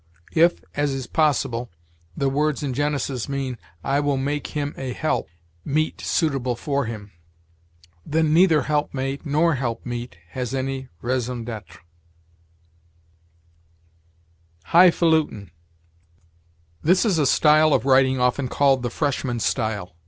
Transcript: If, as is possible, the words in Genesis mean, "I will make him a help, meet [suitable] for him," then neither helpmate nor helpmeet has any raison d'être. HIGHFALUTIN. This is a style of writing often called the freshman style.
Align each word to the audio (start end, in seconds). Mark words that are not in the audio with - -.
If, 0.33 0.63
as 0.73 0.95
is 0.95 1.05
possible, 1.05 1.69
the 2.17 2.27
words 2.27 2.63
in 2.63 2.73
Genesis 2.73 3.29
mean, 3.29 3.59
"I 3.83 3.99
will 3.99 4.17
make 4.17 4.47
him 4.57 4.73
a 4.75 4.93
help, 4.93 5.29
meet 5.63 6.01
[suitable] 6.01 6.55
for 6.55 6.85
him," 6.85 7.11
then 8.03 8.33
neither 8.33 8.63
helpmate 8.63 9.27
nor 9.27 9.53
helpmeet 9.53 10.17
has 10.29 10.55
any 10.55 10.87
raison 11.03 11.43
d'être. 11.43 11.77
HIGHFALUTIN. 14.73 15.51
This 16.81 17.05
is 17.05 17.19
a 17.19 17.27
style 17.27 17.71
of 17.71 17.85
writing 17.85 18.19
often 18.19 18.47
called 18.47 18.81
the 18.81 18.89
freshman 18.89 19.39
style. 19.39 19.95